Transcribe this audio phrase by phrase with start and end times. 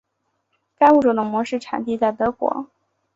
[0.79, 2.71] 该物种的模式产地在德国。